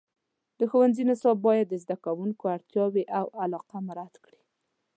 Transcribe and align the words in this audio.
د 0.59 0.61
ښوونځي 0.69 1.03
نصاب 1.09 1.37
باید 1.47 1.67
د 1.69 1.75
زده 1.83 1.95
کوونکو 2.05 2.43
اړتیاوې 2.55 3.03
او 3.19 3.25
علاقه 3.43 3.77
مراعات 3.87 4.15
کړي. 4.25 4.41